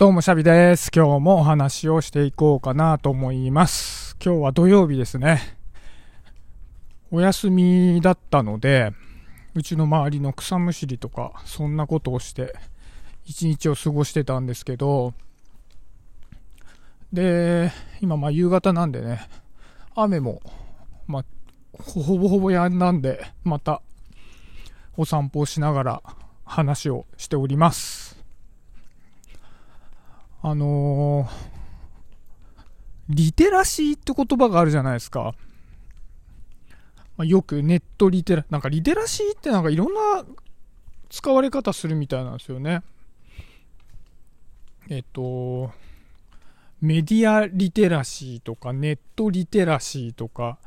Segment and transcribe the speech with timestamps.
[0.00, 0.90] どうも、シャビです。
[0.96, 4.16] 今日もお話をしていこうかなと思います。
[4.24, 5.42] 今日は土曜日ですね。
[7.10, 8.92] お休みだったので、
[9.54, 12.54] うちの周りの草むしりとか、そんなことをして、
[13.26, 15.12] 一日を過ごしてたんですけど、
[17.12, 19.28] で、今、まあ夕方なんでね、
[19.94, 20.40] 雨も、
[21.08, 21.24] まあ、
[21.78, 23.82] ほぼほぼやんだんで、また、
[24.96, 26.02] お散歩をしながら
[26.46, 28.09] 話をしております。
[30.42, 31.28] あのー、
[33.10, 35.34] リテラシーって言葉があるじゃないですか。
[37.18, 40.24] ま、よくネットリテラ、なんかリテラシーってなんかいろんな
[41.10, 42.82] 使われ方するみたいなんですよね。
[44.88, 45.70] えっと、
[46.80, 50.58] メディアリテラシーとか、ネットリテラシーとか、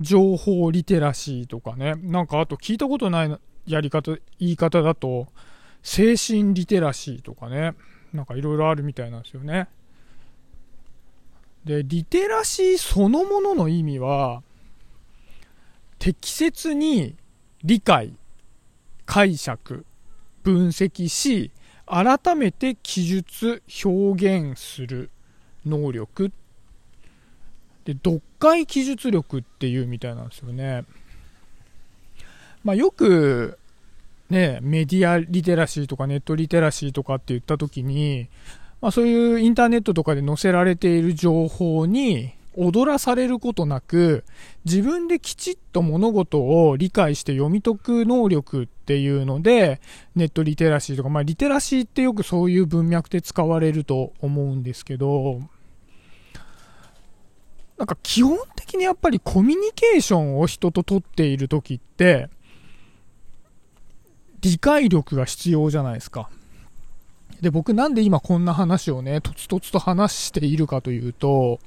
[0.00, 1.96] 情報リテラシーとかね。
[1.96, 5.28] なんかあと聞いたことないやり方、言い方だと、
[5.82, 7.74] 精神リテラシーとかね。
[8.12, 9.68] なんかいろいろあるみたいなんですよね。
[11.64, 14.42] で、リテラシーそのものの意味は、
[15.98, 17.14] 適切に
[17.62, 18.14] 理解、
[19.04, 19.84] 解釈、
[20.42, 21.50] 分析し、
[21.86, 25.10] 改めて記述、表現する
[25.66, 26.32] 能力。
[27.84, 30.84] で、読解記述力っていうみたいなんですよね。
[32.64, 33.58] まあよく、
[34.30, 38.28] ね、メディアリテラシーとかネットリテラシーとかって言った時に、
[38.80, 44.24] まあそういうインターネットとかで載せられている情報に踊らされることなく、
[44.64, 49.80] 自分できちっと物事を理解して読み解く能力っていうので、
[50.14, 55.40] ネットリテラシーとか、まあリテラシーってよくそういう文脈で使われると思うんですけど、
[57.78, 62.28] なんか基本的にやっぱりコミュニケーションを人と取っている時って、
[64.40, 66.28] 理解力が必要じゃないですか。
[67.40, 71.58] で、僕なんで今こんな話をね、とつとつと話しているかというと、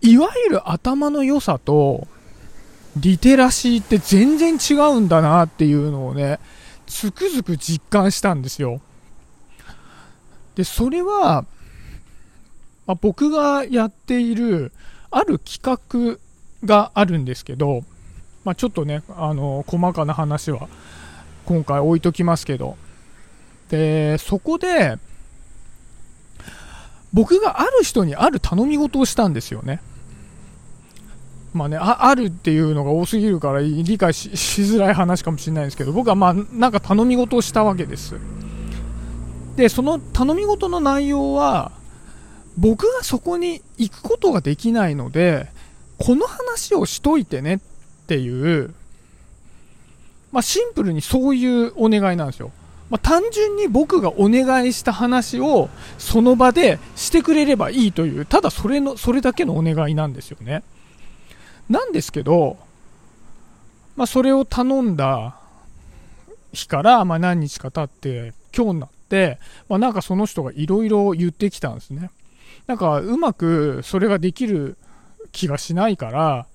[0.00, 2.06] いわゆる頭の良さと、
[2.96, 6.38] リテラシーって全然違うんだなっていうのをね、
[6.86, 8.80] つくづく実感したんですよ。
[10.54, 11.44] で、それは、
[12.86, 14.72] まあ、僕がやっている、
[15.10, 16.18] ある企画
[16.64, 17.82] があるんですけど、
[18.44, 20.68] まあ、ちょっとね、あの、細かな話は、
[21.46, 22.76] 今回置いときますけど。
[23.70, 24.98] で、そこで、
[27.12, 29.80] 僕がある人にある頼み事をしたんですよね。
[31.54, 34.28] まあね、あるっていうのが多すぎるから理解し
[34.62, 38.16] づらい話かもしれないんですけど、僕はまあなんか頼み事をしたわけです。
[39.56, 41.72] で、その頼み事の内容は、
[42.58, 45.48] 僕がそこに行くことができないので、
[45.98, 47.58] この話をしといてねっ
[48.06, 48.74] ていう、
[50.32, 52.52] まあ、シンプルにそういうお願いなんですよ。
[52.90, 60.62] まあ、単純に僕がお願いした話をその場でしてくれればいいという、ただそれの、それだけのお願いなんですよね。
[61.68, 62.58] なんですけど、
[63.96, 65.36] まあ、それを頼んだ
[66.52, 69.38] 日から、まあ、何日か経って、今日になって、
[69.68, 72.10] まあ、なんかその人がいろいろ言ってきたんですね。
[72.66, 74.76] なんかうまくそれができる
[75.32, 76.46] 気がしないから、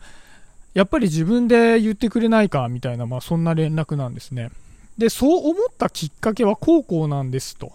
[0.73, 4.51] やっぱり自分で言ってくれないかみたいな、まあそんな連絡なんですね。
[4.97, 7.73] で、そう思ったきっかけは高校なんですと。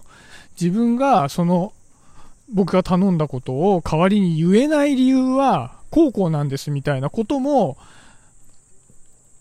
[0.60, 1.72] 自分がその
[2.52, 7.76] 僕が頼んだことを代わりに言えない理由は高校なんですみたいなことも、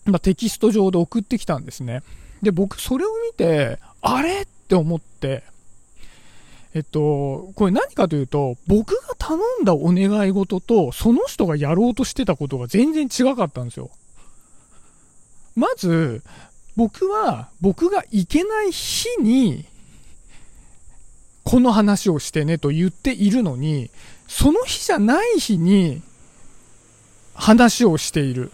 [0.04, 2.02] まあ、テキスト上で送ってきたんですね。
[2.42, 4.42] で、僕それを見て、あれ？
[4.42, 5.42] って思って、
[6.76, 13.88] えっと、これ何かというと、僕が頼んだお願い事と、その人がやろうとしてたことが全然違かったんですよ。
[15.54, 16.22] まず、
[16.76, 19.64] 僕は、僕が行けない日に、
[21.44, 23.90] この話をしてねと言っているのに、
[24.28, 26.02] その日じゃない日に、
[27.32, 28.52] 話をしている。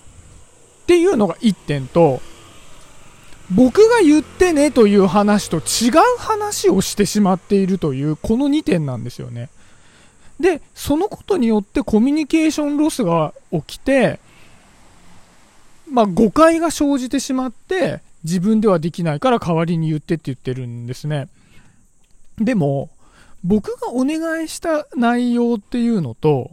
[0.84, 2.22] っていうのが一点と、
[3.54, 9.50] 僕が言ってねという話と違う話をしてしまっているというこの2点なんですよね。
[10.40, 14.18] で、そのことによってコミュニケーションロスが起きて、
[15.90, 21.28] まあ誤解が生じてしまって自分ではできないから代わりに言ってって言ってるんですね。
[22.38, 22.90] でも、
[23.44, 26.50] 僕がお願いした内容っていうのと、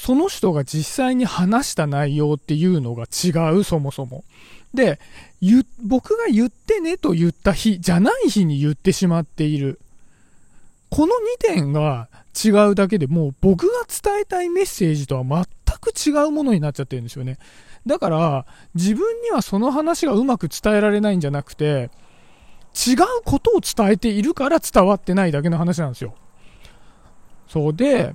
[0.00, 4.22] その人が実際に話した内容っていうのが違う、そもそも。
[4.72, 5.00] で、
[5.82, 9.80] 僕が言ってねと言った日じゃない日に言ってしまっている。
[10.88, 15.44] この2点が違うだけでもう僕が伝えたいメッセージとは全
[15.80, 17.36] く違うものになっちゃってるんですよね。
[17.84, 18.46] だから、
[18.76, 21.90] 自分にはその話がうまく伝えられないんじゃなくて、
[22.86, 26.14] 違うことを伝えているから伝わってないだけの話なんですよ。
[27.48, 28.14] そうで、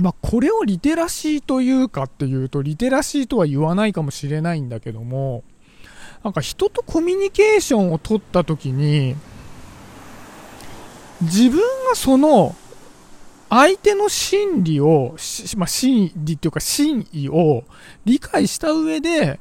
[0.00, 5.44] まあ、これをリテラシーというかっていうと、リテラシーとは言わないかもしれないんだけども、
[6.22, 9.16] なんか人とコミュニケーションを取った時に、
[11.22, 12.54] 自分がその
[13.50, 15.16] 相手の心理を、
[15.56, 17.64] まあ、心理っていうか真意を
[18.04, 19.40] 理解した上で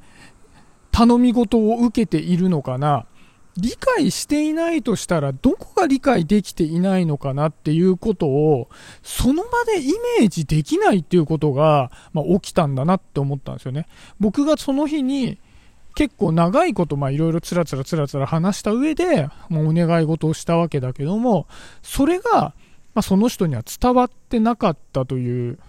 [0.92, 3.06] 頼み事を受けているのかな。
[3.58, 8.70] 理解していないとしたらどこが理解できていないのかなっていうことを
[9.04, 9.88] その場でイ
[10.20, 13.88] メージできないっていうことが、まあ、起きたんだなって思ったんですよね。
[14.20, 15.40] 僕がその日に
[15.96, 21.48] 結構長いこといろいろつらつらつらつら話した上でもうお願い事をしたわけだけども
[21.82, 22.54] それが
[22.98, 25.60] まあ、その人には伝わってなかったという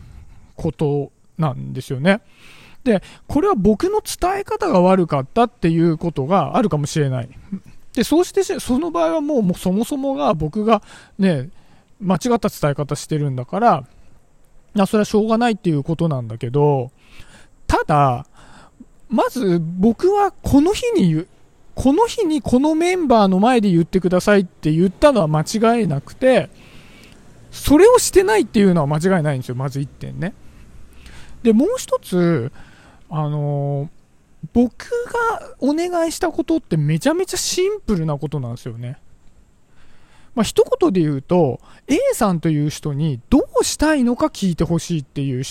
[0.56, 2.22] ことなんですよね。
[2.84, 7.28] で、これは僕の伝え方が悪かったっていうことがあるかもしれない。
[7.98, 10.82] で、そうして、その場合はもうもうそもそもが僕が
[11.18, 11.50] ね、
[12.00, 13.84] 間違った伝え方してるんだから、
[14.86, 16.92] それはしょうがないっていうことなんだけど、
[17.66, 18.24] ただ、
[19.08, 21.26] まず僕はこの日に、
[21.74, 26.50] この日にこのメンバーの前で言ってくださいって言ったのは間違いなくて、
[27.50, 30.34] それをしてないっていうのは間違いないんですよ、まず1点ね。
[31.42, 32.52] で、もう一つ、
[33.10, 33.88] あのー、
[34.52, 34.88] 僕
[35.30, 38.98] がお願いしたことってめちゃめちゃシンプルなことなんですよね。
[40.34, 45.44] まあ、一言で言うと、A さんという人にどうしたいのか聞いてほしいっていう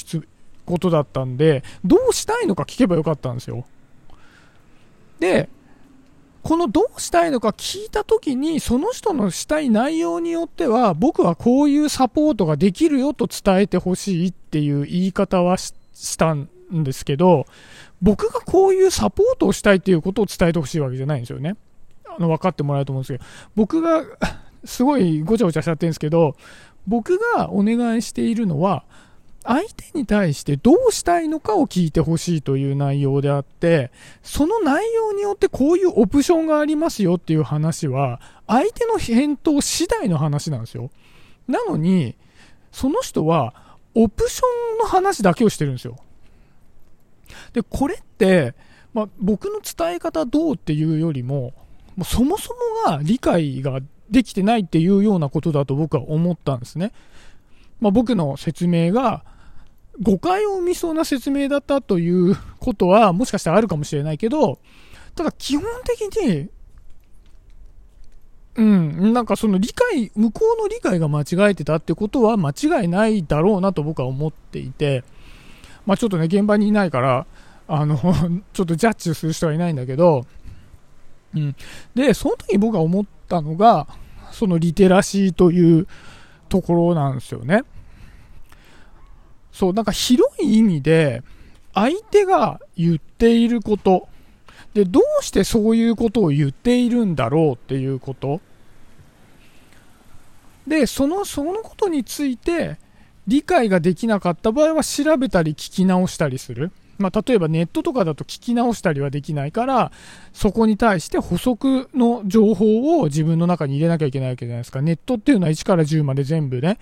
[0.65, 3.65] ことだったんで、どうしたいのか聞けばよかったんですよ。
[5.19, 5.49] で、
[6.43, 15.73] このどうしたいのか聞いた時に、その人のしたい内容によっては、僕はこういうサポートができるよと伝えてほしいっていう言い方はし
[16.17, 17.45] たんんですけど、
[18.01, 21.55] 僕がこういうサポートをしたいっていうことを伝えてほしいわけじゃないんですよね。
[22.05, 23.25] あの、分かってもらえると思うんですけど、
[23.55, 24.03] 僕が、
[24.65, 26.35] すごいごちゃごちゃしちゃってるんですけど、
[26.87, 28.83] 僕がお願いしているのは、
[29.43, 33.91] 相手に対してどうしたいのかを聞いてほしいという内容であって、
[34.21, 40.89] その内容によってこういうオプションがありますよっていう話は、相手の返答次第の話なんですよ。
[41.47, 42.15] なのに、
[42.73, 43.53] その人は、
[43.95, 44.43] オプショ
[44.75, 45.97] ンの話だけをしてるんですよ。
[47.53, 48.53] で、これって、
[48.93, 51.53] まあ、僕の伝え方どうっていうよりも、
[51.95, 52.53] もうそもそ
[52.85, 53.79] もが理解が
[54.09, 56.91] できてないっていうようなことだと僕は思ったんですね。
[57.79, 59.23] まあ、僕の説明が、
[60.01, 64.59] 誤解を生みそうな説明だったということは、もしかしたらあるかもしれないけど、
[65.15, 66.49] ただ基本的に、
[68.55, 75.03] うん、なんかその理解、向こうの理解が間違えてたってことは間違いないだろうなと僕は思っていて、
[75.87, 77.25] まあちょっとね、現場にいないから、
[77.67, 77.97] あの、
[78.53, 80.27] ちょっとジャッジする人はいないんだけど、
[81.33, 81.55] うん。
[81.95, 83.87] で、その時僕が思ったのが、
[84.31, 85.87] そのリテラシーという
[86.49, 87.63] ところなんですよね。
[89.53, 91.23] そう、なんか広い意味で、
[91.73, 94.09] 相手が言っていること、
[94.73, 98.41] で、どうしてそういうことを言っているんだろうっていうこと。
[100.67, 102.77] で、その、そのことについて、
[103.27, 106.71] 理解ができなかった場合は調べたり聞き直したりする。
[106.97, 109.91] まあ、例えばネットとかだと聞き直したりはできないから、
[110.33, 114.81] そこに対して補足の情報を自分の中に入れなきゃいけないわけじゃないですか。
[114.81, 116.79] ネットっていうのは1から10まで全部ね、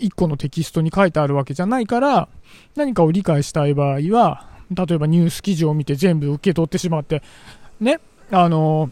[0.00, 2.28] 1個のテキストに書いてあるわけじゃないから、
[2.74, 7.22] 何かを理解したい場合は、例えばニュース記事を見て全部受け取ってしまって、
[7.80, 8.90] ね、あの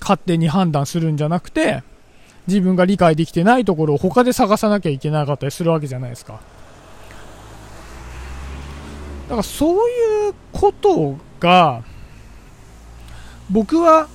[0.00, 1.82] 勝手に判断するんじゃなくて、
[2.48, 6.40] 自分が理解できてないところを他で探さなきゃいけなかったりするわけじゃないですか。
[9.24, 11.84] だからそういうことが、
[13.50, 14.08] 僕は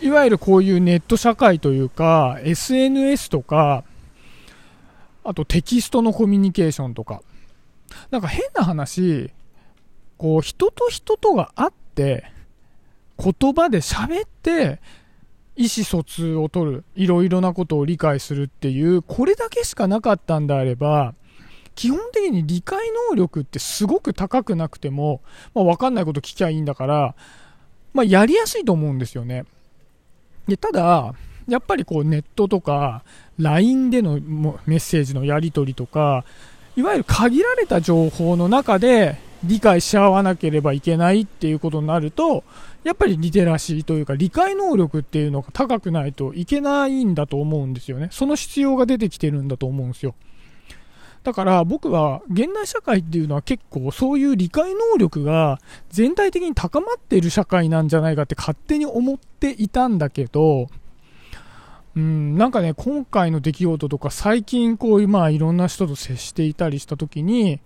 [0.00, 3.84] いわゆるこういうネット社会というか、SNS とか、
[5.22, 7.22] あとテキストのコミュニケーションとか。
[8.10, 9.30] なんか変な話、
[10.16, 12.24] こう人と人とが会って、
[13.18, 14.80] 言葉で喋って、
[15.56, 21.14] 意思疎通を取る、いろいろなことを理解するっていう、これだけしかなかったんであれば、
[21.74, 22.78] 基本的に理解
[23.10, 25.20] 能力ってすごく高くなくても、
[25.54, 27.14] まあ、わかんないこと聞きゃいいんだから、
[27.92, 29.44] まあ、やりやすいと思うんですよね。
[30.46, 31.14] で、ただ、
[31.48, 33.04] やっぱりこうネットとか
[33.38, 34.20] LINE での
[34.66, 36.24] メッセージのやり取りとか
[36.76, 42.44] いわゆる限られた情報の中で理解し合わなければいけないっていうことになると
[42.84, 48.08] やっぱりリテラシーというか理解能力っていうのが高くないといけないんだと思うんですよね。
[48.12, 50.14] その必要が出てきてるんだと思うんですよ。
[51.24, 55.58] だから僕は現代社会っていうのは結構そういう理解能力が
[55.90, 60.68] 全体的に高まっている社会なんじゃないかって勝手に思っていたんだけど、
[61.96, 67.58] うん、なんかね、今回の出来事とか最近こういうまあいろんな人と接していたりした時に、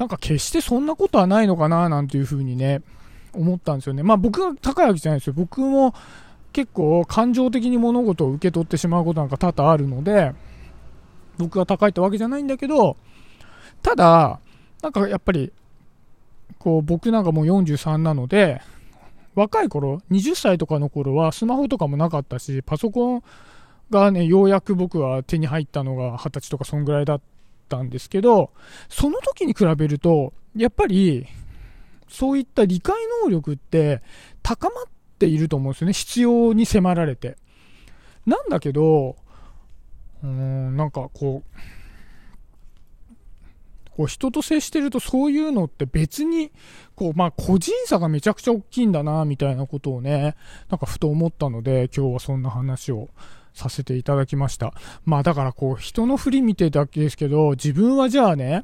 [0.00, 2.80] なんか決してそんなことはないのかななんていうふうにね、
[3.34, 4.02] 思ったんですよね。
[4.02, 5.34] まあ僕が高いわけじゃないですよ。
[5.36, 5.94] 僕も
[6.54, 10.32] 結構感情的に物事を受け取ってしまうことなんか多々あるので、
[11.36, 12.96] 僕が高いってわけじゃないんだけど、
[13.82, 14.40] ただ、
[14.80, 15.52] なんかやっぱり、
[16.58, 18.62] こう僕なんかもう43なので、
[19.34, 23.22] 若い頃、20歳とかの頃はスマホとかもなかったし、パソコン
[23.90, 27.20] がね、ようやく僕は手に入ったのが20歳とかそんぐらいだっ
[27.70, 28.50] たんですけど、
[28.88, 31.26] その時に比べると、やっぱり、
[32.08, 34.02] そういった理解能力って
[34.42, 34.84] 高まっ
[35.18, 35.92] ていると思うんですよね。
[35.92, 37.36] 必要に迫られて。
[38.26, 39.16] なんだけど、
[40.22, 41.60] うーん、なんかこう、
[43.96, 46.50] こう人と接してるとそういうのって別に、
[46.96, 50.34] こう、まあ個人差がめちゃくちゃ大きいんだな、みたいなことをね、
[50.68, 53.08] なんかふと思ったので、今日はそんな話を
[53.54, 54.72] させていただきました。
[55.04, 58.62] まあだからこう、人の振り見てだけですけど、自分はじゃあね、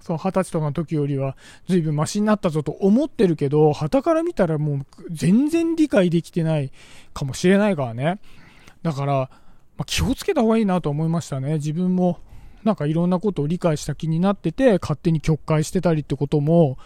[0.00, 6.72] そう、二十歳とかの時よりは随分マシになったぞと思ってるけど、旗から見たらもう全然理解できてない
[7.14, 8.20] かもしれないからね。
[8.82, 9.30] だから、
[9.76, 11.54] まあ、気をつけた方がいいなと思いましたね。
[11.54, 12.18] 自分も
[12.64, 16.76] なんかいろんなことを理解した気になってて、勝手に曲解してたりってことも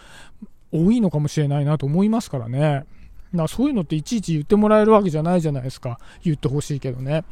[0.71, 2.85] 多いのかもしれないなと思いますからね。
[3.33, 5.99] だからそういうのっていちいち言ってもらえるわけじゃないじゃないですか。
[6.23, 7.23] 言ってほしいけどね。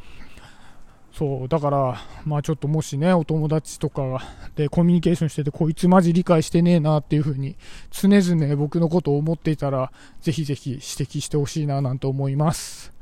[1.12, 4.22] そう、だから、まあちょっともしね、お友達とか
[4.54, 7.56] でコミュニケーションしてて、こいつマジ理解してねえなっていう風に、
[7.90, 9.90] 常々僕のことを思っていたら、
[10.20, 12.92] ぜひぜひ指摘してほしいななんて思います。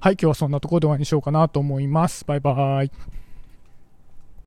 [0.00, 2.24] はい、今日はそんなところで終わりにしようかなと思います。
[2.26, 2.90] バイバーイ。